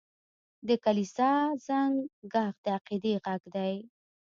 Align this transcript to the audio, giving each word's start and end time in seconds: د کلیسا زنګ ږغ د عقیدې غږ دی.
د 0.67 0.69
کلیسا 0.83 1.31
زنګ 1.65 1.95
ږغ 2.31 2.53
د 2.63 2.65
عقیدې 2.77 3.13
غږ 3.25 3.41
دی. 3.55 3.73